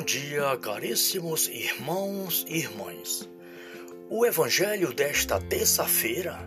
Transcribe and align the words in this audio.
Bom 0.00 0.06
dia, 0.06 0.56
caríssimos 0.56 1.46
irmãos 1.48 2.46
e 2.48 2.56
irmãs. 2.56 3.28
O 4.08 4.24
evangelho 4.24 4.94
desta 4.94 5.38
terça-feira 5.38 6.38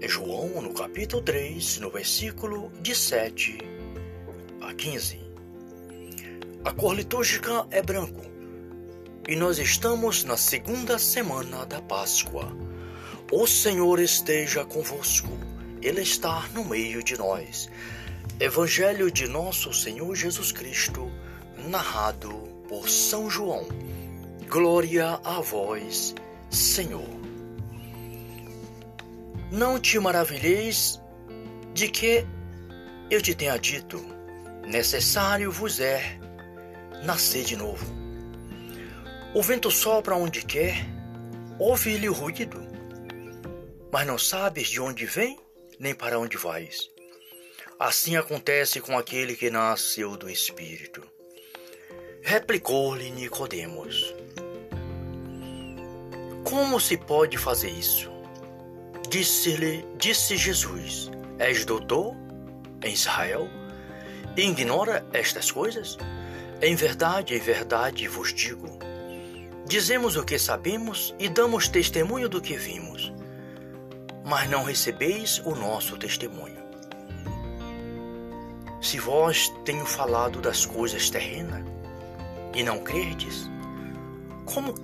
é 0.00 0.08
João, 0.08 0.60
no 0.60 0.74
capítulo 0.74 1.22
3, 1.22 1.78
no 1.78 1.90
versículo 1.90 2.72
de 2.80 2.96
7 2.96 3.58
a 4.60 4.74
15. 4.74 5.20
A 6.64 6.72
cor 6.72 6.96
litúrgica 6.96 7.68
é 7.70 7.80
branco 7.80 8.20
e 9.28 9.36
nós 9.36 9.58
estamos 9.58 10.24
na 10.24 10.36
segunda 10.36 10.98
semana 10.98 11.64
da 11.66 11.80
Páscoa. 11.80 12.52
O 13.30 13.46
Senhor 13.46 14.00
esteja 14.00 14.64
convosco, 14.64 15.38
Ele 15.80 16.00
está 16.00 16.48
no 16.48 16.64
meio 16.64 17.00
de 17.00 17.16
nós. 17.16 17.70
Evangelho 18.40 19.08
de 19.08 19.28
nosso 19.28 19.72
Senhor 19.72 20.12
Jesus 20.16 20.50
Cristo, 20.50 21.08
narrado 21.68 22.47
por 22.68 22.88
São 22.88 23.30
João. 23.30 23.66
Glória 24.48 25.18
a 25.24 25.40
vós, 25.40 26.14
Senhor. 26.50 27.08
Não 29.50 29.80
te 29.80 29.98
maravilheis 29.98 31.00
de 31.72 31.88
que 31.88 32.26
eu 33.10 33.22
te 33.22 33.34
tenha 33.34 33.58
dito, 33.58 33.98
necessário 34.66 35.50
vos 35.50 35.80
é 35.80 36.18
nascer 37.02 37.44
de 37.44 37.56
novo. 37.56 37.86
O 39.34 39.42
vento 39.42 39.70
sopra 39.70 40.14
onde 40.14 40.44
quer, 40.44 40.76
ouve-lhe 41.58 42.08
o 42.08 42.12
ruído, 42.12 42.60
mas 43.90 44.06
não 44.06 44.18
sabes 44.18 44.68
de 44.68 44.80
onde 44.80 45.06
vem 45.06 45.38
nem 45.78 45.94
para 45.94 46.18
onde 46.18 46.36
vais. 46.36 46.90
Assim 47.78 48.16
acontece 48.16 48.80
com 48.80 48.98
aquele 48.98 49.36
que 49.36 49.50
nasceu 49.50 50.16
do 50.16 50.28
Espírito. 50.28 51.17
Replicou-lhe 52.22 53.10
Nicodemos: 53.10 54.14
Como 56.44 56.78
se 56.80 56.96
pode 56.96 57.38
fazer 57.38 57.70
isso? 57.70 58.10
Disse-lhe, 59.08 59.86
disse 59.96 60.36
Jesus: 60.36 61.10
És 61.38 61.64
doutor 61.64 62.14
em 62.84 62.92
Israel 62.92 63.48
e 64.36 64.42
ignora 64.42 65.06
estas 65.12 65.50
coisas? 65.50 65.96
Em 66.60 66.74
verdade, 66.74 67.34
em 67.34 67.40
verdade 67.40 68.06
vos 68.08 68.34
digo: 68.34 68.78
dizemos 69.66 70.16
o 70.16 70.24
que 70.24 70.38
sabemos 70.38 71.14
e 71.18 71.28
damos 71.28 71.68
testemunho 71.68 72.28
do 72.28 72.40
que 72.42 72.56
vimos, 72.56 73.12
mas 74.24 74.50
não 74.50 74.64
recebeis 74.64 75.40
o 75.44 75.54
nosso 75.54 75.96
testemunho. 75.96 76.58
Se 78.82 78.98
vós 78.98 79.52
tenho 79.64 79.86
falado 79.86 80.40
das 80.40 80.66
coisas 80.66 81.08
terrenas 81.08 81.77
e 82.58 82.62
não 82.64 82.80
crerdes, 82.80 83.48
como 84.44 84.74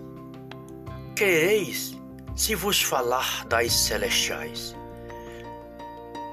quereis 1.17 1.99
se 2.37 2.55
vos 2.55 2.81
falar 2.81 3.45
das 3.47 3.73
celestiais? 3.73 4.77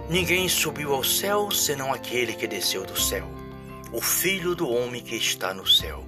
Ninguém 0.07 0.47
subiu 0.47 0.93
ao 0.93 1.03
céu 1.03 1.49
senão 1.49 1.91
aquele 1.91 2.33
que 2.33 2.45
desceu 2.45 2.85
do 2.85 2.99
céu, 2.99 3.27
o 3.91 3.99
Filho 3.99 4.53
do 4.53 4.69
homem 4.69 5.01
que 5.01 5.15
está 5.15 5.51
no 5.51 5.65
céu. 5.65 6.05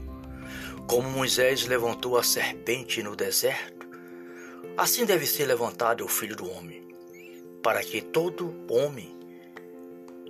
Como 0.88 1.10
Moisés 1.10 1.66
levantou 1.66 2.16
a 2.16 2.22
serpente 2.22 3.02
no 3.02 3.16
deserto, 3.16 3.88
assim 4.78 5.04
deve 5.04 5.26
ser 5.26 5.48
levantado 5.48 6.06
o 6.06 6.08
Filho 6.08 6.36
do 6.36 6.48
homem, 6.48 6.88
para 7.64 7.82
que 7.82 8.02
todo 8.02 8.54
homem 8.70 9.18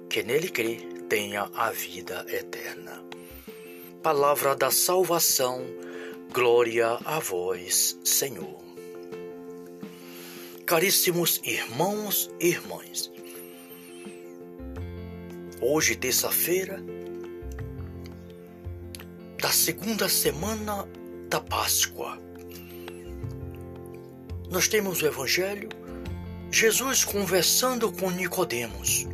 que 0.09 0.23
nele 0.23 0.47
crê 0.47 0.77
tenha 1.09 1.49
a 1.53 1.71
vida 1.71 2.25
eterna. 2.29 3.03
Palavra 4.03 4.53
da 4.53 4.69
salvação, 4.69 5.65
glória 6.33 6.99
a 7.05 7.19
vós, 7.19 7.97
Senhor. 8.03 8.61
Caríssimos 10.65 11.39
irmãos 11.41 12.30
e 12.37 12.47
irmãs, 12.47 13.09
hoje, 15.61 15.95
terça-feira, 15.95 16.83
da 19.42 19.49
segunda 19.53 20.09
semana 20.09 20.86
da 21.30 21.39
Páscoa, 21.39 22.19
nós 24.52 24.67
temos 24.67 25.02
o 25.02 25.08
Evangelho, 25.08 25.69
Jesus 26.52 27.05
conversando 27.05 27.89
com 27.89 28.11
Nicodemos. 28.11 29.08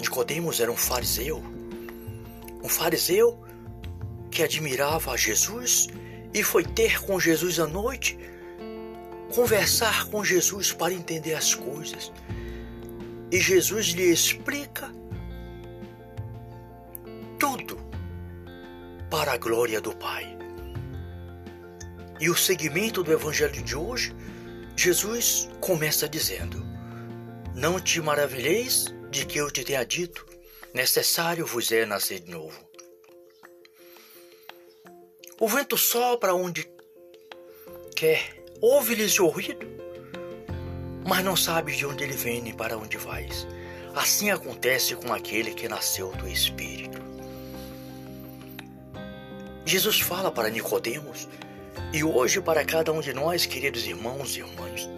Nicodemos 0.00 0.60
era 0.60 0.70
um 0.70 0.76
fariseu, 0.76 1.42
um 2.64 2.68
fariseu 2.68 3.44
que 4.30 4.42
admirava 4.42 5.16
Jesus 5.18 5.88
e 6.32 6.42
foi 6.42 6.64
ter 6.64 7.00
com 7.02 7.20
Jesus 7.20 7.60
à 7.60 7.66
noite 7.66 8.18
conversar 9.34 10.08
com 10.08 10.24
Jesus 10.24 10.72
para 10.72 10.94
entender 10.94 11.34
as 11.34 11.54
coisas. 11.54 12.10
E 13.30 13.38
Jesus 13.38 13.88
lhe 13.88 14.10
explica 14.10 14.90
tudo 17.38 17.78
para 19.10 19.32
a 19.32 19.36
glória 19.36 19.80
do 19.80 19.94
Pai. 19.94 20.38
E 22.20 22.30
o 22.30 22.36
segmento 22.36 23.02
do 23.02 23.12
evangelho 23.12 23.62
de 23.62 23.76
hoje, 23.76 24.14
Jesus 24.76 25.50
começa 25.60 26.08
dizendo: 26.08 26.64
Não 27.54 27.78
te 27.78 28.00
maravilheis 28.00 28.86
de 29.10 29.26
que 29.26 29.38
eu 29.38 29.50
te 29.50 29.64
tenha 29.64 29.84
dito, 29.84 30.24
necessário 30.74 31.46
vos 31.46 31.70
é 31.70 31.86
nascer 31.86 32.18
de 32.18 32.32
novo. 32.32 32.58
O 35.40 35.46
vento 35.48 35.78
sopra 35.78 36.34
onde 36.34 36.68
quer 37.94 38.44
ouve-lhes 38.60 39.18
o 39.20 39.28
ruído, 39.28 39.64
mas 41.06 41.24
não 41.24 41.36
sabes 41.36 41.76
de 41.76 41.86
onde 41.86 42.02
ele 42.02 42.16
vem 42.16 42.42
nem 42.42 42.52
para 42.52 42.76
onde 42.76 42.96
vais. 42.96 43.46
Assim 43.94 44.30
acontece 44.30 44.96
com 44.96 45.14
aquele 45.14 45.54
que 45.54 45.68
nasceu 45.68 46.10
do 46.12 46.28
Espírito. 46.28 47.00
Jesus 49.64 50.00
fala 50.00 50.32
para 50.32 50.50
Nicodemos 50.50 51.28
e 51.92 52.02
hoje 52.02 52.40
para 52.40 52.64
cada 52.64 52.92
um 52.92 53.00
de 53.00 53.14
nós, 53.14 53.46
queridos 53.46 53.86
irmãos 53.86 54.36
e 54.36 54.40
irmãs. 54.40 54.88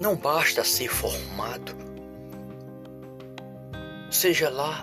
Não 0.00 0.16
basta 0.16 0.64
ser 0.64 0.88
formado, 0.88 1.85
seja 4.16 4.48
lá 4.48 4.82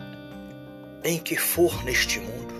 em 1.03 1.17
que 1.17 1.35
for 1.35 1.83
neste 1.83 2.19
mundo. 2.19 2.53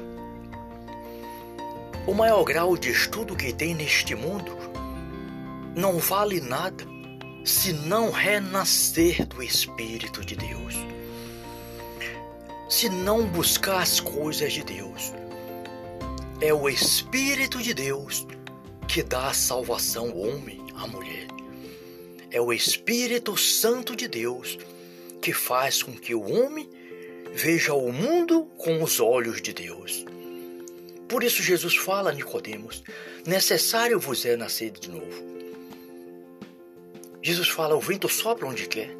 O 2.07 2.13
maior 2.13 2.43
grau 2.43 2.75
de 2.75 2.89
estudo 2.89 3.35
que 3.35 3.53
tem 3.53 3.75
neste 3.75 4.15
mundo 4.15 4.57
não 5.75 5.99
vale 5.99 6.41
nada 6.41 6.83
se 7.45 7.71
não 7.71 8.11
renascer 8.11 9.25
do 9.27 9.41
Espírito 9.41 10.25
de 10.25 10.35
Deus. 10.35 10.75
Se 12.67 12.89
não 12.89 13.27
buscar 13.27 13.81
as 13.81 13.99
coisas 13.99 14.51
de 14.51 14.63
Deus. 14.63 15.13
É 16.41 16.53
o 16.53 16.67
Espírito 16.67 17.61
de 17.61 17.73
Deus 17.73 18.25
que 18.87 19.03
dá 19.03 19.29
a 19.29 19.33
salvação 19.33 20.09
ao 20.09 20.17
homem, 20.17 20.59
à 20.75 20.87
mulher. 20.87 21.27
É 22.31 22.41
o 22.41 22.51
Espírito 22.51 23.37
Santo 23.37 23.95
de 23.95 24.07
Deus 24.07 24.57
que 24.57 24.72
faz 25.31 25.83
com 25.83 25.93
que 25.93 26.15
o 26.15 26.23
homem 26.23 26.69
veja 27.33 27.73
o 27.73 27.91
mundo 27.91 28.45
com 28.57 28.83
os 28.83 28.99
olhos 28.99 29.41
de 29.41 29.53
Deus. 29.53 30.05
Por 31.07 31.23
isso 31.23 31.43
Jesus 31.43 31.75
fala 31.75 32.09
a 32.09 32.13
Nicodemos: 32.13 32.83
necessário 33.25 33.99
vos 33.99 34.25
é 34.25 34.35
nascer 34.35 34.71
de 34.71 34.89
novo. 34.89 35.33
Jesus 37.21 37.47
fala: 37.47 37.75
o 37.75 37.79
vento 37.79 38.09
sopra 38.09 38.47
onde 38.47 38.67
quer. 38.67 38.95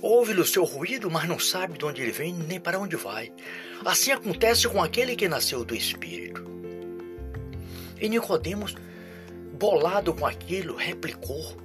Ouve-lhe 0.00 0.40
o 0.40 0.46
seu 0.46 0.64
ruído, 0.64 1.10
mas 1.10 1.28
não 1.28 1.38
sabe 1.38 1.76
de 1.76 1.84
onde 1.84 2.02
ele 2.02 2.12
vem 2.12 2.32
nem 2.32 2.60
para 2.60 2.78
onde 2.78 2.94
vai. 2.94 3.32
Assim 3.84 4.12
acontece 4.12 4.68
com 4.68 4.82
aquele 4.82 5.16
que 5.16 5.28
nasceu 5.28 5.64
do 5.64 5.74
Espírito. 5.74 6.46
E 8.00 8.08
Nicodemos, 8.08 8.76
bolado 9.54 10.14
com 10.14 10.24
aquilo, 10.24 10.76
replicou: 10.76 11.56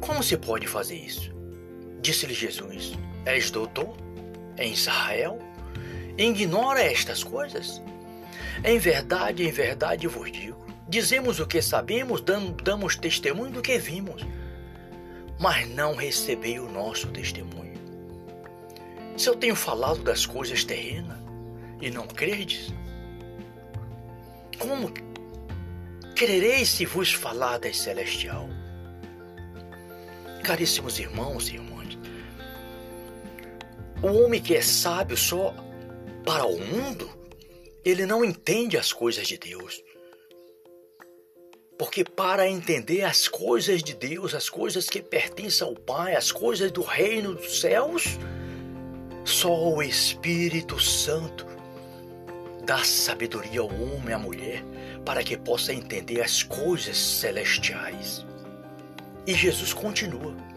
Como 0.00 0.22
se 0.22 0.36
pode 0.36 0.68
fazer 0.68 0.96
isso? 0.96 1.39
Disse-lhe 2.00 2.34
Jesus: 2.34 2.92
És 3.24 3.50
doutor 3.50 3.96
em 4.58 4.72
Israel? 4.72 5.38
Ignora 6.16 6.82
estas 6.82 7.22
coisas? 7.22 7.82
Em 8.64 8.78
verdade, 8.78 9.42
em 9.46 9.50
verdade 9.50 10.06
vos 10.06 10.30
digo: 10.30 10.64
dizemos 10.88 11.40
o 11.40 11.46
que 11.46 11.62
sabemos, 11.62 12.22
damos 12.62 12.96
testemunho 12.96 13.52
do 13.52 13.62
que 13.62 13.78
vimos, 13.78 14.22
mas 15.38 15.68
não 15.68 15.94
recebei 15.94 16.58
o 16.58 16.70
nosso 16.70 17.08
testemunho. 17.08 17.78
Se 19.16 19.28
eu 19.28 19.36
tenho 19.36 19.54
falado 19.54 20.02
das 20.02 20.24
coisas 20.24 20.64
terrenas 20.64 21.18
e 21.80 21.90
não 21.90 22.06
credes, 22.06 22.72
como 24.58 24.92
crereis 26.14 26.68
se 26.68 26.84
vos 26.84 27.12
falar 27.12 27.58
das 27.58 27.78
celestial? 27.78 28.48
Caríssimos 30.42 30.98
irmãos 30.98 31.48
e 31.48 31.54
irmãs, 31.54 31.69
o 34.02 34.08
homem 34.08 34.40
que 34.40 34.54
é 34.54 34.62
sábio 34.62 35.16
só 35.16 35.54
para 36.24 36.46
o 36.46 36.58
mundo 36.58 37.20
ele 37.84 38.04
não 38.04 38.24
entende 38.24 38.76
as 38.76 38.92
coisas 38.92 39.26
de 39.26 39.38
Deus. 39.38 39.82
Porque 41.78 42.04
para 42.04 42.48
entender 42.48 43.02
as 43.02 43.26
coisas 43.26 43.82
de 43.82 43.94
Deus, 43.94 44.34
as 44.34 44.50
coisas 44.50 44.88
que 44.88 45.00
pertencem 45.00 45.66
ao 45.66 45.74
Pai, 45.74 46.14
as 46.14 46.30
coisas 46.30 46.70
do 46.70 46.82
reino 46.82 47.34
dos 47.34 47.60
céus, 47.60 48.18
só 49.24 49.74
o 49.74 49.82
Espírito 49.82 50.78
Santo 50.78 51.46
dá 52.66 52.84
sabedoria 52.84 53.60
ao 53.60 53.68
homem 53.68 54.10
e 54.10 54.12
à 54.12 54.18
mulher 54.18 54.62
para 55.04 55.24
que 55.24 55.36
possa 55.36 55.72
entender 55.72 56.20
as 56.20 56.42
coisas 56.42 56.96
celestiais. 56.98 58.26
E 59.26 59.32
Jesus 59.32 59.72
continua. 59.72 60.49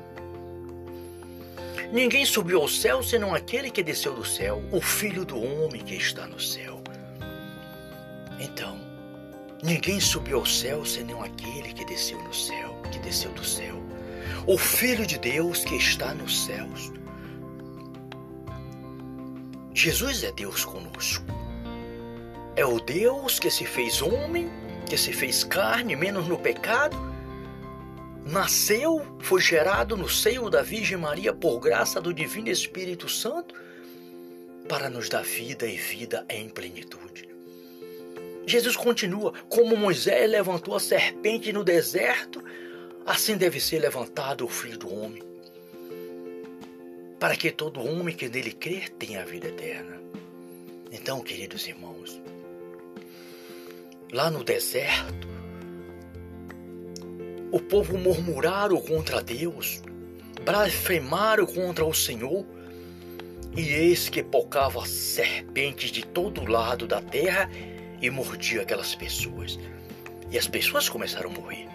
Ninguém 1.93 2.25
subiu 2.25 2.59
ao 2.59 2.67
céu 2.67 3.03
senão 3.03 3.35
aquele 3.35 3.69
que 3.69 3.83
desceu 3.83 4.15
do 4.15 4.25
céu, 4.25 4.63
o 4.71 4.81
Filho 4.81 5.23
do 5.23 5.39
homem 5.39 5.79
que 5.79 5.93
está 5.93 6.25
no 6.25 6.39
céu. 6.39 6.81
Então, 8.39 8.79
ninguém 9.61 9.99
subiu 9.99 10.39
ao 10.39 10.45
céu 10.45 10.83
senão 10.83 11.21
aquele 11.21 11.71
que 11.71 11.85
desceu 11.85 12.17
no 12.23 12.33
céu, 12.33 12.81
que 12.91 12.97
desceu 12.97 13.31
do 13.33 13.45
céu. 13.45 13.75
O 14.47 14.57
Filho 14.57 15.05
de 15.05 15.19
Deus 15.19 15.63
que 15.63 15.75
está 15.75 16.15
nos 16.15 16.45
céus. 16.45 16.91
Jesus 19.71 20.23
é 20.23 20.31
Deus 20.31 20.65
conosco. 20.65 21.23
É 22.55 22.65
o 22.65 22.79
Deus 22.79 23.37
que 23.37 23.51
se 23.51 23.67
fez 23.67 24.01
homem, 24.01 24.49
que 24.87 24.97
se 24.97 25.13
fez 25.13 25.43
carne, 25.43 25.95
menos 25.95 26.27
no 26.27 26.39
pecado. 26.39 27.12
Nasceu, 28.25 29.05
foi 29.19 29.41
gerado 29.41 29.97
no 29.97 30.07
seio 30.07 30.49
da 30.49 30.61
Virgem 30.61 30.97
Maria 30.97 31.33
por 31.33 31.59
graça 31.59 31.99
do 31.99 32.13
Divino 32.13 32.49
Espírito 32.49 33.09
Santo 33.09 33.53
para 34.67 34.89
nos 34.89 35.09
dar 35.09 35.23
vida 35.23 35.67
e 35.67 35.75
vida 35.75 36.25
em 36.29 36.47
plenitude. 36.49 37.27
Jesus 38.45 38.75
continua: 38.75 39.33
como 39.49 39.75
Moisés 39.75 40.29
levantou 40.29 40.75
a 40.75 40.79
serpente 40.79 41.51
no 41.51 41.63
deserto, 41.63 42.43
assim 43.05 43.35
deve 43.35 43.59
ser 43.59 43.79
levantado 43.79 44.45
o 44.45 44.49
Filho 44.49 44.77
do 44.77 44.93
Homem, 44.93 45.23
para 47.19 47.35
que 47.35 47.51
todo 47.51 47.85
homem 47.85 48.15
que 48.15 48.29
nele 48.29 48.53
crer 48.53 48.89
tenha 48.91 49.21
a 49.21 49.25
vida 49.25 49.47
eterna. 49.49 50.01
Então, 50.91 51.21
queridos 51.21 51.67
irmãos, 51.67 52.21
lá 54.11 54.29
no 54.29 54.43
deserto, 54.43 55.32
o 57.53 57.59
povo 57.59 57.99
murmuraram 57.99 58.81
contra 58.81 59.21
Deus, 59.21 59.83
blasfemaram 60.43 61.45
contra 61.45 61.85
o 61.85 61.93
Senhor, 61.93 62.43
e 63.55 63.61
eis 63.61 64.09
que 64.09 64.23
pocava 64.23 64.83
serpentes 64.87 65.91
de 65.91 66.03
todo 66.03 66.49
lado 66.49 66.87
da 66.87 66.99
terra 66.99 67.47
e 68.01 68.09
mordia 68.09 68.63
aquelas 68.63 68.95
pessoas. 68.95 69.59
E 70.31 70.37
as 70.39 70.47
pessoas 70.47 70.89
começaram 70.89 71.29
a 71.29 71.33
morrer. 71.33 71.67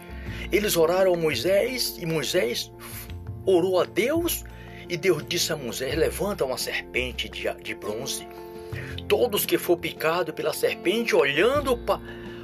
Eles 0.50 0.76
oraram 0.76 1.14
a 1.14 1.16
Moisés 1.16 1.96
e 2.00 2.04
Moisés 2.04 2.72
orou 3.46 3.80
a 3.80 3.84
Deus 3.84 4.44
e 4.88 4.96
Deus 4.96 5.24
disse 5.28 5.52
a 5.52 5.56
Moisés: 5.56 5.94
Levanta 5.94 6.44
uma 6.44 6.58
serpente 6.58 7.28
de, 7.28 7.44
de 7.62 7.76
bronze. 7.76 8.26
Todos 9.06 9.46
que 9.46 9.56
for 9.56 9.76
picado 9.76 10.34
pela 10.34 10.52
serpente, 10.52 11.14
olhando, 11.14 11.78
pa, 11.78 12.00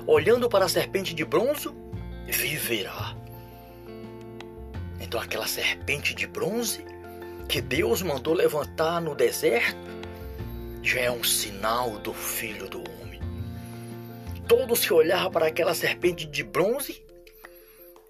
olhando 0.07 0.49
para 0.49 0.67
a 0.67 0.69
serpente 0.69 1.13
de 1.13 1.25
bronze, 1.25 1.69
viverá. 2.29 3.24
Então, 5.15 5.23
aquela 5.23 5.47
serpente 5.47 6.13
de 6.13 6.27
bronze 6.27 6.85
que 7.49 7.61
Deus 7.61 8.03
mandou 8.03 8.35
levantar 8.35 9.01
no 9.01 9.15
deserto 9.15 9.79
já 10.83 11.03
é 11.03 11.11
um 11.11 11.23
sinal 11.23 11.99
do 12.01 12.13
Filho 12.13 12.69
do 12.69 12.81
Homem 12.81 13.05
todo 14.47 14.77
se 14.77 14.93
olhava 14.93 15.31
para 15.31 15.47
aquela 15.47 15.75
serpente 15.75 16.27
de 16.27 16.43
bronze, 16.43 17.05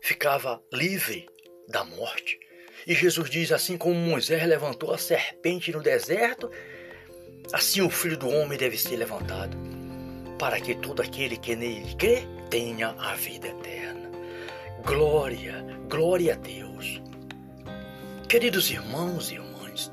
ficava 0.00 0.62
livre 0.72 1.26
da 1.68 1.84
morte. 1.84 2.38
E 2.86 2.94
Jesus 2.94 3.30
diz: 3.30 3.52
assim 3.52 3.76
como 3.76 3.94
Moisés 3.94 4.46
levantou 4.46 4.92
a 4.92 4.98
serpente 4.98 5.72
no 5.72 5.82
deserto, 5.82 6.50
assim 7.52 7.80
o 7.80 7.90
filho 7.90 8.16
do 8.16 8.28
homem 8.28 8.58
deve 8.58 8.76
ser 8.76 8.96
levantado, 8.96 9.56
para 10.38 10.60
que 10.60 10.74
todo 10.74 11.00
aquele 11.00 11.36
que 11.36 11.56
nele 11.56 11.94
crê 11.94 12.24
tenha 12.50 12.90
a 12.98 13.14
vida 13.14 13.48
eterna. 13.48 14.03
Glória, 14.82 15.64
glória 15.88 16.34
a 16.34 16.36
Deus. 16.36 17.00
Queridos 18.28 18.70
irmãos 18.70 19.30
e 19.30 19.34
irmãs, 19.34 19.90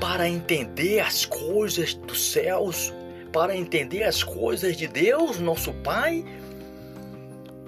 para 0.00 0.28
entender 0.28 1.00
as 1.00 1.24
coisas 1.24 1.94
dos 1.94 2.32
céus, 2.32 2.92
para 3.32 3.56
entender 3.56 4.02
as 4.02 4.22
coisas 4.22 4.76
de 4.76 4.86
Deus, 4.86 5.38
nosso 5.38 5.72
Pai, 5.74 6.24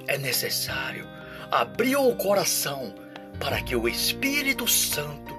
é 0.06 0.19
necessário 0.19 1.06
abrir 1.50 1.97
o 1.97 2.14
coração 2.17 2.94
para 3.38 3.62
que 3.62 3.75
o 3.75 3.88
Espírito 3.88 4.69
Santo 4.69 5.35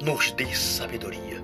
nos 0.00 0.30
dê 0.32 0.54
sabedoria. 0.54 1.42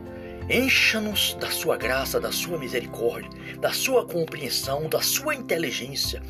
Encha-nos 0.48 1.34
da 1.34 1.50
sua 1.50 1.76
graça, 1.76 2.18
da 2.18 2.32
sua 2.32 2.56
misericórdia, 2.56 3.30
da 3.60 3.72
sua 3.72 4.06
compreensão, 4.06 4.88
da 4.88 5.02
sua 5.02 5.34
inteligência, 5.34 6.22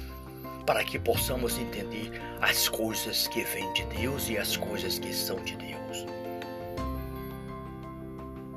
para 0.69 0.85
que 0.85 0.99
possamos 0.99 1.57
entender 1.57 2.13
as 2.43 2.69
coisas 2.69 3.27
que 3.29 3.43
vêm 3.43 3.73
de 3.73 3.85
Deus 3.87 4.29
e 4.29 4.37
as 4.37 4.55
coisas 4.55 4.99
que 4.99 5.15
são 5.15 5.43
de 5.43 5.57
Deus. 5.57 6.05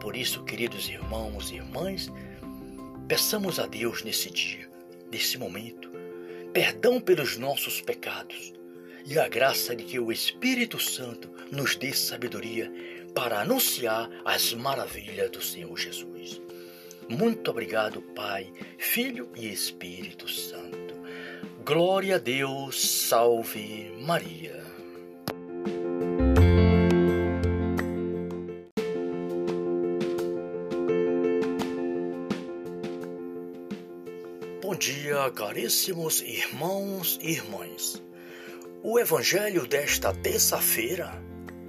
Por 0.02 0.18
isso, 0.18 0.44
queridos 0.44 0.90
irmãos 0.90 1.52
e 1.52 1.56
irmãs, 1.56 2.12
Peçamos 3.12 3.60
a 3.60 3.66
Deus 3.66 4.04
nesse 4.06 4.31
dia, 4.31 4.69
nesse 5.12 5.38
momento, 5.38 5.92
perdão 6.54 6.98
pelos 6.98 7.36
nossos 7.36 7.81
pecados 7.81 8.54
e 9.06 9.19
a 9.19 9.28
graça 9.28 9.75
de 9.75 9.84
que 9.84 10.00
o 10.00 10.13
Espírito 10.13 10.80
Santo 10.80 11.30
nos 11.52 11.75
dê 11.75 11.92
sabedoria 11.92 12.72
para 13.13 13.42
anunciar 13.42 14.10
as 14.24 14.54
maravilhas 14.54 15.30
do 15.30 15.42
Senhor 15.42 15.78
Jesus. 15.78 16.42
Muito 17.10 17.52
obrigado, 17.52 18.02
Pai, 18.02 18.50
Filho 18.78 19.30
e 19.36 19.52
Espírito 19.52 20.30
Santo. 20.30 20.90
Glória 21.63 22.16
a 22.16 22.18
Deus, 22.18 23.08
salve 23.08 23.94
Maria. 24.00 24.62
dia, 34.82 35.30
caríssimos 35.36 36.22
irmãos 36.22 37.20
e 37.22 37.34
irmãs. 37.34 38.01
O 38.82 38.98
evangelho 38.98 39.68
desta 39.68 40.12
terça-feira 40.12 41.22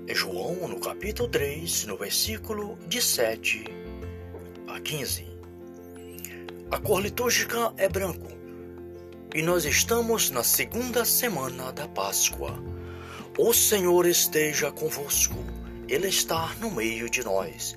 é 0.07 0.15
João, 0.15 0.67
no 0.67 0.81
capítulo 0.81 1.29
3, 1.29 1.85
no 1.85 1.99
versículo 1.99 2.79
de 2.89 3.03
7 3.03 3.65
a 4.67 4.81
15. 4.81 5.27
A 6.71 6.79
cor 6.79 7.03
litúrgica 7.03 7.75
é 7.77 7.87
branco 7.87 8.42
e 9.35 9.41
nós 9.41 9.65
estamos 9.65 10.31
na 10.31 10.45
segunda 10.45 11.05
semana 11.05 11.73
da 11.73 11.89
Páscoa. 11.89 12.63
O 13.39 13.55
Senhor 13.55 14.07
esteja 14.07 14.71
convosco, 14.71 15.39
Ele 15.89 16.09
está 16.09 16.55
no 16.61 16.71
meio 16.71 17.09
de 17.09 17.25
nós. 17.25 17.75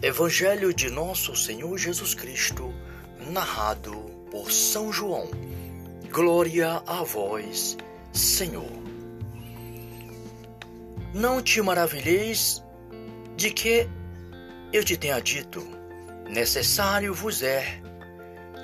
Evangelho 0.00 0.72
de 0.72 0.88
nosso 0.88 1.36
Senhor 1.36 1.76
Jesus 1.76 2.14
Cristo, 2.14 2.72
narrado 3.30 3.92
por 4.30 4.50
São 4.50 4.90
João. 4.90 5.28
Glória 6.10 6.82
a 6.86 7.02
vós, 7.02 7.76
Senhor. 8.12 8.78
Não 11.12 11.42
te 11.42 11.60
maravilheis 11.60 12.62
de 13.36 13.50
que 13.50 13.86
eu 14.72 14.82
te 14.82 14.96
tenha 14.96 15.20
dito, 15.20 15.66
necessário 16.30 17.12
vos 17.12 17.42
é 17.42 17.78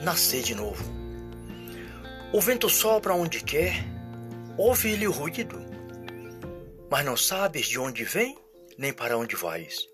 nascer 0.03 0.43
de 0.43 0.55
novo. 0.55 1.04
O 2.35 2.41
vento 2.41 2.69
sopra 2.69 3.15
onde 3.15 3.45
quer, 3.45 3.77
ouve-lhe 4.59 5.07
o 5.07 5.13
ruído, 5.13 5.65
mas 6.91 7.05
não 7.05 7.17
sabes 7.17 7.69
de 7.69 7.79
onde 7.79 8.03
vem 8.03 8.37
nem 8.77 8.93
para 8.93 9.17
onde 9.17 9.37
vais. 9.37 9.89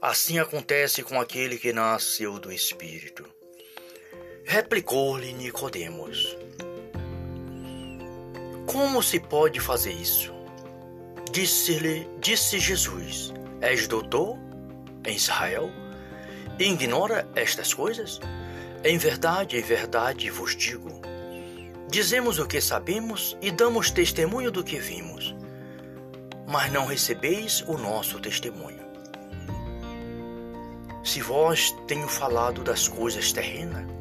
Assim 0.00 0.38
acontece 0.38 1.02
com 1.02 1.20
aquele 1.20 1.58
que 1.58 1.72
nasceu 1.72 2.38
do 2.38 2.52
Espírito. 2.52 3.28
Replicou-lhe 4.44 5.32
Nicodemos: 5.32 6.36
Como 8.64 9.02
se 9.02 9.18
pode 9.18 9.58
fazer 9.58 9.90
isso? 9.90 10.32
Disse-lhe, 11.32 12.08
disse 12.20 12.60
Jesus: 12.60 13.32
És 13.60 13.88
doutor 13.88 14.38
em 15.04 15.16
Israel 15.16 15.72
e 16.56 16.70
ignora 16.70 17.28
estas 17.34 17.74
coisas? 17.74 18.20
Em 18.84 18.96
verdade, 18.96 19.56
em 19.56 19.62
verdade 19.62 20.30
vos 20.30 20.54
digo: 20.54 20.97
dizemos 21.90 22.38
o 22.38 22.46
que 22.46 22.60
sabemos 22.60 23.36
e 23.40 23.50
damos 23.50 23.90
testemunho 23.90 24.50
do 24.50 24.62
que 24.62 24.78
vimos, 24.78 25.34
mas 26.46 26.72
não 26.72 26.86
recebeis 26.86 27.62
o 27.66 27.76
nosso 27.76 28.20
testemunho. 28.20 28.86
Se 31.04 31.20
vós 31.20 31.74
tenho 31.86 32.08
falado 32.08 32.62
das 32.62 32.86
coisas 32.86 33.32
terrenas, 33.32 33.98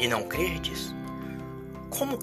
e 0.00 0.08
não 0.08 0.22
crerdes? 0.22 0.94
Como 1.90 2.18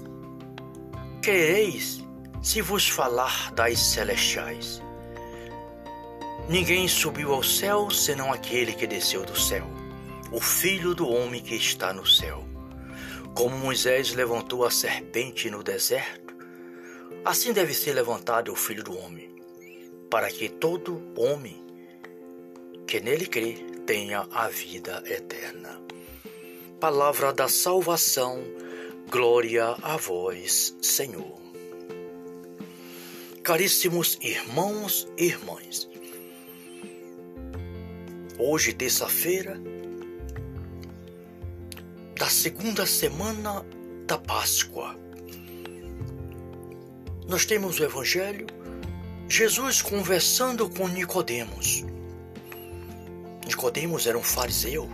quereis 1.22 2.04
se 2.42 2.60
vos 2.60 2.88
falar 2.88 3.52
das 3.52 3.78
celestiais? 3.78 4.82
Ninguém 6.48 6.88
subiu 6.88 7.32
ao 7.32 7.42
céu 7.42 7.90
senão 7.90 8.32
aquele 8.32 8.72
que 8.72 8.86
desceu 8.86 9.24
do 9.24 9.38
céu, 9.38 9.66
o 10.32 10.40
Filho 10.40 10.94
do 10.94 11.08
homem 11.08 11.40
que 11.40 11.54
está 11.54 11.92
no 11.92 12.06
céu. 12.06 12.47
Como 13.38 13.56
Moisés 13.56 14.14
levantou 14.14 14.64
a 14.64 14.70
serpente 14.70 15.48
no 15.48 15.62
deserto, 15.62 16.34
assim 17.24 17.52
deve 17.52 17.72
ser 17.72 17.92
levantado 17.92 18.50
o 18.50 18.56
Filho 18.56 18.82
do 18.82 18.98
homem, 18.98 19.32
para 20.10 20.28
que 20.28 20.48
todo 20.48 21.00
homem 21.16 21.64
que 22.84 22.98
nele 22.98 23.26
crê 23.26 23.52
tenha 23.86 24.26
a 24.32 24.48
vida 24.48 25.04
eterna. 25.06 25.80
Palavra 26.80 27.32
da 27.32 27.46
salvação, 27.46 28.42
glória 29.08 29.66
a 29.82 29.96
vós, 29.96 30.76
Senhor. 30.82 31.38
Caríssimos 33.44 34.18
irmãos 34.20 35.06
e 35.16 35.26
irmãs, 35.26 35.88
hoje, 38.36 38.72
terça-feira, 38.72 39.62
da 42.18 42.28
segunda 42.28 42.84
semana 42.84 43.64
da 44.04 44.18
Páscoa. 44.18 44.98
Nós 47.28 47.44
temos 47.44 47.78
o 47.78 47.84
Evangelho, 47.84 48.48
Jesus 49.28 49.80
conversando 49.80 50.68
com 50.68 50.88
Nicodemos. 50.88 51.84
Nicodemos 53.46 54.08
era 54.08 54.18
um 54.18 54.22
fariseu, 54.22 54.90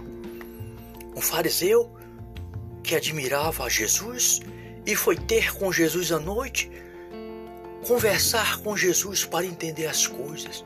um 1.16 1.20
fariseu 1.20 1.96
que 2.82 2.94
admirava 2.94 3.70
Jesus 3.70 4.40
e 4.84 4.94
foi 4.94 5.16
ter 5.16 5.54
com 5.54 5.72
Jesus 5.72 6.12
à 6.12 6.18
noite, 6.18 6.70
conversar 7.86 8.58
com 8.58 8.76
Jesus 8.76 9.24
para 9.24 9.46
entender 9.46 9.86
as 9.86 10.06
coisas. 10.06 10.62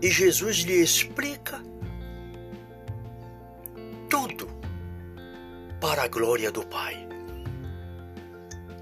E 0.00 0.08
Jesus 0.08 0.58
lhe 0.58 0.80
explica 0.80 1.60
tudo 4.08 4.51
para 5.92 6.04
a 6.04 6.08
glória 6.08 6.50
do 6.50 6.66
Pai. 6.66 7.06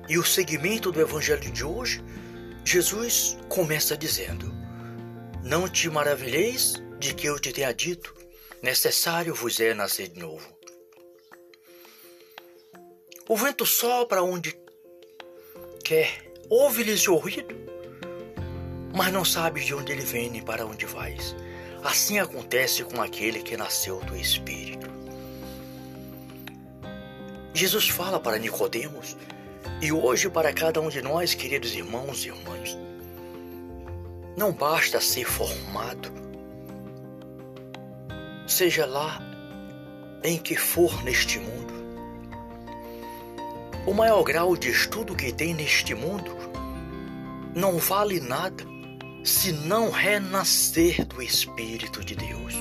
E 0.09 0.17
o 0.17 0.25
segmento 0.25 0.93
do 0.93 1.01
Evangelho 1.01 1.51
de 1.51 1.65
hoje, 1.65 2.01
Jesus 2.65 3.37
começa 3.49 3.97
dizendo: 3.97 4.55
Não 5.43 5.69
te 5.69 5.91
maravilheis 5.91 6.81
de 7.01 7.13
que 7.13 7.27
eu 7.27 7.37
te 7.41 7.53
tenha 7.53 7.73
dito, 7.73 8.15
necessário 8.63 9.35
vos 9.35 9.59
é 9.59 9.75
nascer 9.75 10.07
de 10.07 10.21
novo. 10.21 10.57
O 13.29 13.37
vento 13.37 13.67
sopra 13.67 14.23
onde 14.23 14.57
quer, 15.85 16.33
ouve-lhes 16.49 17.09
o 17.09 17.17
ruído, 17.17 17.57
mas 18.95 19.13
não 19.13 19.25
sabes 19.25 19.67
de 19.67 19.75
onde 19.75 19.91
ele 19.91 20.05
vem 20.05 20.31
nem 20.31 20.45
para 20.45 20.65
onde 20.65 20.87
vais. 20.87 21.35
Assim 21.83 22.21
acontece 22.21 22.85
com 22.85 23.03
aquele 23.03 23.43
que 23.43 23.57
nasceu 23.57 23.99
do 23.99 24.17
Espírito. 24.17 25.00
Jesus 27.61 27.91
fala 27.91 28.19
para 28.19 28.39
Nicodemos 28.39 29.19
e 29.83 29.93
hoje 29.93 30.31
para 30.31 30.51
cada 30.51 30.81
um 30.81 30.89
de 30.89 31.03
nós, 31.03 31.35
queridos 31.35 31.75
irmãos 31.75 32.25
e 32.25 32.29
irmãs. 32.29 32.75
Não 34.35 34.51
basta 34.51 34.99
ser 34.99 35.27
formado, 35.27 36.11
seja 38.47 38.87
lá 38.87 39.21
em 40.25 40.39
que 40.39 40.57
for 40.57 41.05
neste 41.05 41.39
mundo. 41.39 41.75
O 43.87 43.93
maior 43.93 44.23
grau 44.23 44.57
de 44.57 44.71
estudo 44.71 45.15
que 45.15 45.31
tem 45.31 45.53
neste 45.53 45.95
mundo 45.95 46.35
não 47.55 47.77
vale 47.77 48.21
nada 48.21 48.65
se 49.23 49.53
não 49.53 49.91
renascer 49.91 51.05
do 51.05 51.21
Espírito 51.21 52.03
de 52.03 52.15
Deus, 52.15 52.55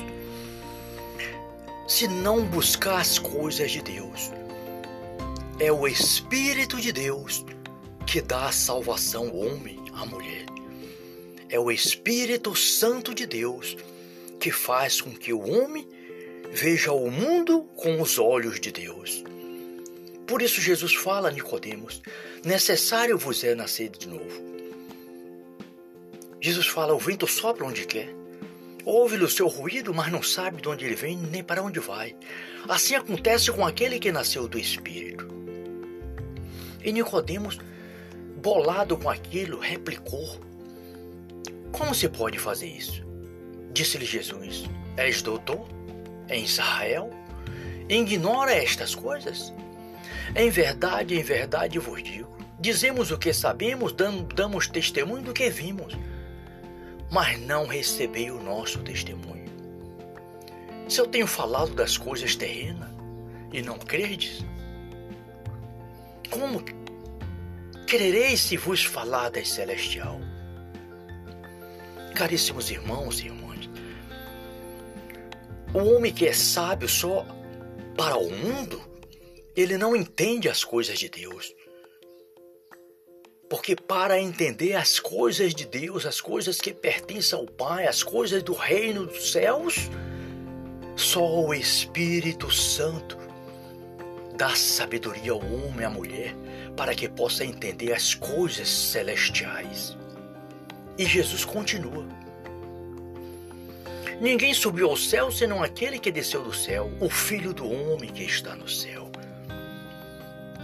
se 1.87 2.05
não 2.05 2.43
buscar 2.43 2.99
as 2.99 3.17
coisas 3.17 3.71
de 3.71 3.81
Deus 3.81 4.29
é 5.59 5.69
o 5.73 5.85
Espírito 5.85 6.79
de 6.79 6.93
Deus 6.93 7.45
que 8.07 8.21
dá 8.21 8.47
a 8.47 8.51
salvação 8.51 9.27
ao 9.27 9.35
homem, 9.35 9.77
à 9.91 10.05
mulher. 10.05 10.45
É 11.49 11.59
o 11.59 11.69
Espírito 11.69 12.55
Santo 12.55 13.13
de 13.13 13.25
Deus 13.25 13.75
que 14.39 14.51
faz 14.51 15.01
com 15.01 15.11
que 15.11 15.33
o 15.33 15.41
homem 15.41 15.85
veja 16.49 16.93
o 16.93 17.11
mundo 17.11 17.63
com 17.75 18.01
os 18.01 18.17
olhos 18.17 18.57
de 18.59 18.71
Deus. 18.71 19.21
Por 20.25 20.41
isso 20.41 20.61
Jesus 20.61 20.93
fala 20.95 21.27
a 21.27 21.31
Nicodemos: 21.31 22.01
necessário 22.43 23.17
vos 23.17 23.43
é 23.43 23.53
nascer 23.53 23.89
de 23.89 24.07
novo. 24.07 24.41
Jesus 26.39 26.67
fala: 26.67 26.93
o 26.93 26.99
vento 26.99 27.27
sopra 27.27 27.65
onde 27.65 27.85
quer. 27.85 28.15
Ouve-lhe 28.85 29.25
o 29.25 29.29
seu 29.29 29.47
ruído, 29.47 29.93
mas 29.93 30.09
não 30.09 30.23
sabe 30.23 30.61
de 30.61 30.69
onde 30.69 30.85
ele 30.85 30.95
vem 30.95 31.17
nem 31.17 31.43
para 31.43 31.61
onde 31.61 31.81
vai. 31.81 32.15
Assim 32.67 32.95
acontece 32.95 33.51
com 33.51 33.65
aquele 33.65 33.99
que 33.99 34.09
nasceu 34.09 34.47
do 34.47 34.57
Espírito. 34.57 35.38
E 36.83 36.91
Nicodemos, 36.91 37.59
bolado 38.41 38.97
com 38.97 39.09
aquilo, 39.09 39.59
replicou: 39.59 40.39
Como 41.71 41.93
se 41.93 42.07
pode 42.09 42.39
fazer 42.39 42.67
isso? 42.67 43.03
Disse-lhe 43.71 44.05
Jesus: 44.05 44.63
És 44.97 45.21
doutor 45.21 45.67
em 46.29 46.43
Israel? 46.43 47.09
Ignora 47.87 48.53
estas 48.53 48.93
coisas? 48.93 49.53
Em 50.35 50.49
verdade, 50.49 51.15
em 51.15 51.23
verdade 51.23 51.79
vos 51.79 52.03
digo: 52.03 52.29
dizemos 52.59 53.11
o 53.11 53.17
que 53.17 53.33
sabemos, 53.33 53.93
damos 54.35 54.67
testemunho 54.67 55.23
do 55.23 55.33
que 55.33 55.49
vimos, 55.49 55.97
mas 57.09 57.39
não 57.41 57.65
recebei 57.65 58.29
o 58.29 58.41
nosso 58.41 58.79
testemunho. 58.79 59.49
Se 60.87 60.99
eu 60.99 61.07
tenho 61.07 61.27
falado 61.27 61.73
das 61.73 61.97
coisas 61.97 62.35
terrenas 62.35 62.89
e 63.51 63.61
não 63.61 63.77
credes, 63.77 64.43
como 66.29 66.63
crereis 67.87 68.41
se 68.41 68.57
vos 68.57 68.83
falar 68.85 69.29
das 69.29 69.49
celestial? 69.49 70.19
Caríssimos 72.15 72.69
irmãos 72.71 73.19
e 73.19 73.25
irmãs, 73.25 73.69
o 75.73 75.79
homem 75.79 76.13
que 76.13 76.27
é 76.27 76.33
sábio 76.33 76.89
só 76.89 77.25
para 77.95 78.17
o 78.17 78.31
mundo, 78.31 78.81
ele 79.55 79.77
não 79.77 79.95
entende 79.95 80.49
as 80.49 80.63
coisas 80.63 80.97
de 80.97 81.09
Deus. 81.09 81.53
Porque 83.49 83.75
para 83.75 84.19
entender 84.19 84.73
as 84.73 84.99
coisas 84.99 85.53
de 85.53 85.65
Deus, 85.65 86.05
as 86.05 86.21
coisas 86.21 86.61
que 86.61 86.73
pertencem 86.73 87.37
ao 87.37 87.45
Pai, 87.45 87.87
as 87.87 88.03
coisas 88.03 88.41
do 88.41 88.53
reino 88.53 89.05
dos 89.07 89.31
céus, 89.31 89.89
só 90.95 91.45
o 91.45 91.53
Espírito 91.53 92.51
Santo 92.51 93.18
dá 94.39 94.55
sabedoria 94.55 95.33
ao 95.33 95.39
homem 95.39 95.81
e 95.81 95.83
à 95.83 95.89
mulher 95.89 96.33
para 96.77 96.95
que 96.95 97.09
possa 97.09 97.43
entender 97.43 97.91
as 97.91 98.13
coisas 98.15 98.69
celestiais. 98.69 99.97
E 100.97 101.05
Jesus 101.05 101.43
continua. 101.43 102.07
Ninguém 104.21 104.53
subiu 104.53 104.89
ao 104.89 104.95
céu 104.95 105.29
senão 105.29 105.61
aquele 105.61 105.99
que 105.99 106.09
desceu 106.09 106.41
do 106.41 106.53
céu, 106.53 106.89
o 107.01 107.09
Filho 107.09 107.53
do 107.53 107.69
homem 107.69 108.09
que 108.09 108.23
está 108.23 108.55
no 108.55 108.67
céu. 108.67 109.11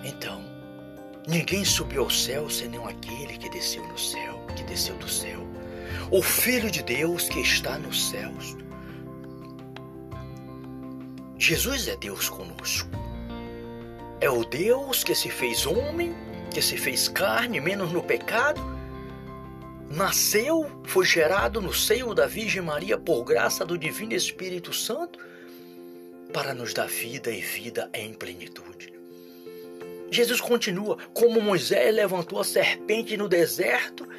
Então, 0.06 0.42
ninguém 1.28 1.66
subiu 1.66 2.04
ao 2.04 2.10
céu 2.10 2.50
senão 2.50 2.88
aquele 2.88 3.38
que 3.38 3.50
desceu 3.50 3.86
no 3.86 3.98
céu, 4.00 4.42
que 4.56 4.64
desceu 4.64 4.96
do 4.96 5.10
céu, 5.10 5.46
o 6.10 6.22
Filho 6.22 6.72
de 6.72 6.82
Deus 6.82 7.28
que 7.28 7.42
está 7.42 7.78
nos 7.78 8.10
céus. 8.10 8.56
Jesus 11.38 11.90
é 11.90 11.98
Deus 11.98 12.30
conosco. 12.30 13.06
É 14.26 14.30
o 14.32 14.44
Deus 14.44 15.04
que 15.04 15.14
se 15.14 15.30
fez 15.30 15.68
homem, 15.68 16.16
que 16.52 16.60
se 16.60 16.78
fez 16.78 17.08
carne, 17.08 17.62
menos 17.62 17.92
no 17.92 18.02
pecado. 18.02 18.60
Nasceu, 19.88 20.66
foi 20.84 21.06
gerado 21.06 21.62
no 21.62 21.72
seio 21.72 22.12
da 22.16 22.26
Virgem 22.26 22.64
Maria 22.64 22.98
por 22.98 23.24
graça 23.24 23.64
do 23.64 23.78
Divino 23.78 24.16
Espírito 24.16 24.74
Santo 24.74 25.20
para 26.34 26.56
nos 26.56 26.74
dar 26.74 26.88
vida 26.88 27.30
e 27.30 27.40
vida 27.40 27.88
em 27.94 28.16
plenitude. 28.16 28.92
Jesus 30.10 30.42
continua: 30.42 30.98
como 31.14 31.40
Moisés 31.40 31.94
levantou 31.94 32.40
a 32.40 32.44
serpente 32.44 33.16
no 33.16 33.30
deserto, 33.30 34.10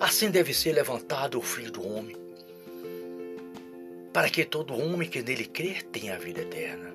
assim 0.00 0.32
deve 0.32 0.52
ser 0.52 0.72
levantado 0.72 1.38
o 1.38 1.42
Filho 1.42 1.70
do 1.70 1.86
Homem, 1.96 2.16
para 4.12 4.28
que 4.28 4.44
todo 4.44 4.74
homem 4.76 5.08
que 5.08 5.22
nele 5.22 5.44
crer 5.44 5.84
tenha 5.84 6.16
a 6.16 6.18
vida 6.18 6.40
eterna. 6.40 6.92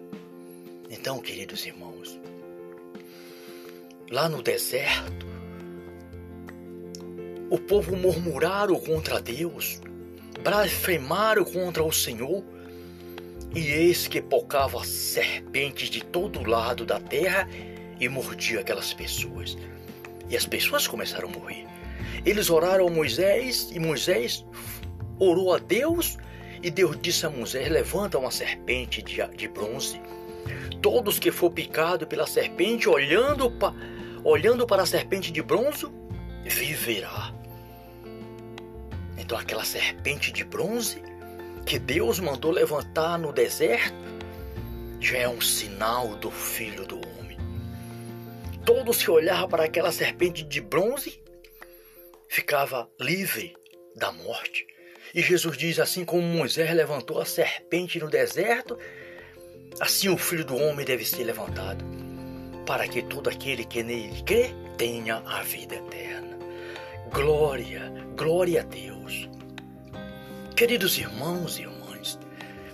Então, 0.90 1.20
queridos 1.20 1.66
irmãos, 1.66 2.20
lá 4.12 4.28
no 4.28 4.42
deserto, 4.42 5.28
o 7.50 7.58
povo 7.58 7.96
murmuraram 7.96 8.80
contra 8.80 9.22
Deus, 9.22 9.82
blasfemaram 10.44 11.44
contra 11.44 11.84
o 11.84 11.92
Senhor, 11.92 12.44
E 13.56 13.72
eis 13.72 14.08
que 14.08 14.22
pocava 14.22 14.84
serpentes 14.84 15.90
de 15.90 16.04
todo 16.04 16.48
lado 16.48 16.86
da 16.86 17.00
terra 17.00 17.50
e 18.00 18.08
mordia 18.08 18.60
aquelas 18.60 18.94
pessoas. 18.94 19.58
E 20.30 20.38
as 20.38 20.46
pessoas 20.46 20.88
começaram 20.88 21.30
a 21.30 21.32
morrer. 21.32 21.66
Eles 22.24 22.52
oraram 22.52 22.88
a 22.88 22.92
Moisés 22.92 23.70
e 23.72 23.80
Moisés 23.80 24.46
orou 25.18 25.52
a 25.52 25.58
Deus 25.58 26.20
e 26.62 26.70
Deus 26.70 26.96
disse 27.02 27.26
a 27.26 27.30
Moisés: 27.32 27.70
Levanta 27.70 28.20
uma 28.20 28.30
serpente 28.30 29.02
de, 29.02 29.26
de 29.36 29.48
bronze. 29.48 30.00
Todos 30.80 31.18
que 31.18 31.32
for 31.32 31.50
picado 31.50 32.06
pela 32.06 32.28
serpente, 32.28 32.88
olhando, 32.88 33.50
pa, 33.50 33.74
olhando 34.24 34.66
para 34.66 34.84
a 34.84 34.86
serpente 34.86 35.32
de 35.32 35.42
bronze, 35.42 35.88
viverá. 36.44 37.34
Então 39.18 39.38
aquela 39.38 39.64
serpente 39.64 40.32
de 40.32 40.44
bronze 40.44 41.02
que 41.66 41.78
Deus 41.78 42.20
mandou 42.20 42.52
levantar 42.52 43.18
no 43.20 43.32
deserto 43.32 43.96
já 45.00 45.18
é 45.18 45.30
um 45.30 45.40
sinal 45.40 46.16
do 46.16 46.32
Filho 46.32 46.86
do 46.86 46.98
Homem. 46.98 47.38
Todos 48.66 49.04
que 49.04 49.12
olhavam 49.12 49.48
para 49.48 49.64
aquela 49.64 49.92
serpente 49.92 50.44
de 50.44 50.60
bronze 50.62 51.22
ficava 52.28 52.90
livre 53.00 53.56
da 53.96 54.12
morte. 54.12 54.68
E 55.14 55.22
Jesus 55.22 55.58
diz 55.58 55.80
assim 55.80 56.06
como 56.06 56.22
Moisés 56.22 56.72
levantou 56.76 57.20
a 57.20 57.26
serpente 57.26 58.00
no 58.00 58.10
deserto, 58.10 58.78
assim 59.80 60.10
o 60.10 60.18
Filho 60.18 60.46
do 60.46 60.56
Homem 60.56 60.86
deve 60.86 61.06
ser 61.06 61.24
levantado, 61.24 61.84
para 62.70 62.88
que 62.88 63.02
todo 63.02 63.32
aquele 63.32 63.66
que 63.66 63.82
nele 63.82 64.22
crê 64.22 64.54
tenha 64.78 65.24
a 65.26 65.42
vida 65.42 65.74
eterna. 65.74 66.38
Glória, 67.12 67.92
glória 68.16 68.62
a 68.62 68.64
Deus. 68.64 69.28
Queridos 70.56 70.96
irmãos 71.00 71.58
e 71.58 71.64
irmãs, 71.64 72.20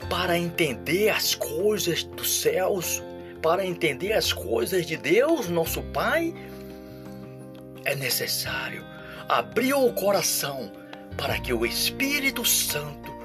para 0.09 0.37
entender 0.37 1.07
as 1.07 1.33
coisas 1.33 2.03
dos 2.03 2.41
céus, 2.41 3.01
para 3.41 3.65
entender 3.65 4.11
as 4.11 4.33
coisas 4.33 4.85
de 4.85 4.97
Deus, 4.97 5.47
nosso 5.47 5.81
Pai, 5.81 6.35
é 7.85 7.95
necessário 7.95 8.83
abrir 9.29 9.75
o 9.75 9.93
coração 9.93 10.73
para 11.15 11.39
que 11.39 11.53
o 11.53 11.65
Espírito 11.65 12.43
Santo 12.43 13.15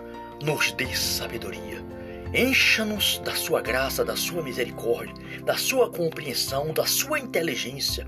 nos 0.41 0.71
dê 0.71 0.95
sabedoria. 0.95 1.85
Encha-nos 2.33 3.19
da 3.19 3.35
sua 3.35 3.61
graça, 3.61 4.05
da 4.05 4.15
sua 4.15 4.41
misericórdia, 4.41 5.15
da 5.43 5.57
sua 5.57 5.91
compreensão, 5.91 6.73
da 6.73 6.87
sua 6.87 7.19
inteligência, 7.19 8.07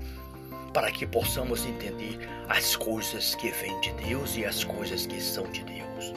para 0.73 0.89
que 0.91 1.05
possamos 1.05 1.65
entender 1.65 2.17
as 2.47 2.73
coisas 2.73 3.35
que 3.35 3.51
vêm 3.51 3.77
de 3.81 3.91
Deus 3.93 4.37
e 4.37 4.45
as 4.45 4.63
coisas 4.63 5.05
que 5.05 5.19
são 5.19 5.43
de 5.51 5.61
Deus. 5.65 6.13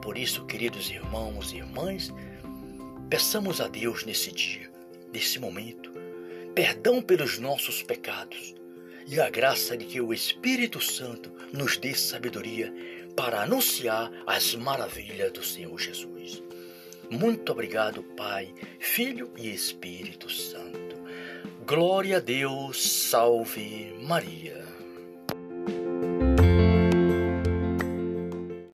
Por 0.00 0.16
isso, 0.16 0.46
queridos 0.46 0.90
irmãos 0.90 1.52
e 1.52 1.58
irmãs, 1.58 2.10
peçamos 3.10 3.60
a 3.60 3.68
Deus 3.68 4.06
nesse 4.06 4.32
dia, 4.32 4.70
nesse 5.12 5.38
momento, 5.38 5.92
perdão 6.54 7.02
pelos 7.02 7.38
nossos 7.38 7.82
pecados 7.82 8.54
e 9.06 9.20
a 9.20 9.28
graça 9.28 9.76
de 9.76 9.84
que 9.84 10.00
o 10.00 10.14
Espírito 10.14 10.80
Santo 10.80 11.30
nos 11.52 11.76
dê 11.76 11.94
sabedoria 11.94 12.72
para 13.16 13.42
anunciar 13.42 14.10
as 14.26 14.54
maravilhas 14.54 15.32
do 15.32 15.42
Senhor 15.42 15.78
Jesus. 15.78 16.42
Muito 17.10 17.50
obrigado, 17.52 18.02
Pai, 18.02 18.54
Filho 18.78 19.32
e 19.36 19.52
Espírito 19.52 20.30
Santo. 20.30 20.96
Glória 21.66 22.18
a 22.18 22.20
Deus, 22.20 22.80
salve 22.82 23.96
Maria. 24.00 24.69